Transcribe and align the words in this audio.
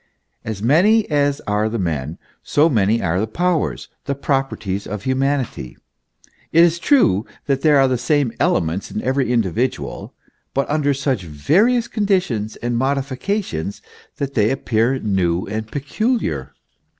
As 0.43 0.63
many 0.63 1.07
as 1.11 1.41
are 1.41 1.69
the 1.69 1.77
men, 1.77 2.17
so 2.41 2.69
many 2.69 3.03
are 3.03 3.19
the 3.19 3.27
powers, 3.27 3.87
the 4.05 4.15
properties 4.15 4.87
of 4.87 5.03
humanity. 5.03 5.77
It 6.51 6.63
is 6.63 6.79
true 6.79 7.27
that 7.45 7.61
there 7.61 7.77
are 7.77 7.87
the 7.87 7.99
same 7.99 8.31
elements 8.39 8.89
in 8.89 9.03
every 9.03 9.31
individual, 9.31 10.15
but 10.55 10.67
under 10.71 10.95
such 10.95 11.21
various 11.25 11.87
conditions 11.87 12.55
and 12.55 12.75
modifications 12.79 13.83
that 14.17 14.33
they 14.33 14.49
appear 14.49 14.97
new 14.97 15.45
and 15.45 15.67
peculiar. 15.71 16.55